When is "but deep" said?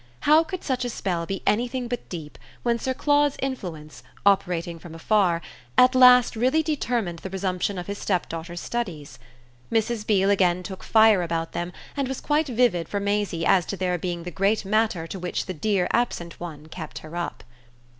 1.87-2.39